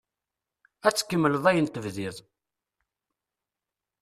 Ad 0.87 0.95
tkemmleḍ 0.95 1.45
ayen 1.49 1.67
tebdiḍ. 1.67 2.17